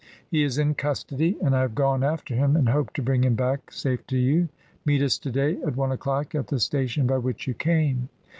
He 0.31 0.41
is 0.41 0.57
in 0.57 0.73
custody, 0.73 1.37
and 1.43 1.55
I 1.55 1.61
have 1.61 1.75
gone 1.75 2.03
after 2.03 2.33
him, 2.33 2.55
and 2.55 2.67
hope 2.69 2.91
to 2.93 3.03
bring 3.03 3.23
him 3.23 3.37
hack 3.37 3.71
safe 3.71 4.07
to 4.07 4.17
you. 4.17 4.49
Meet 4.83 5.03
us 5.03 5.19
to 5.19 5.29
day 5.31 5.57
at 5.61 5.75
one 5.77 5.91
o'clock 5.91 6.33
at 6.33 6.47
the 6.47 6.59
station 6.59 7.05
by 7.05 7.19
which 7.19 7.45
you 7.45 7.53
came. 7.53 8.09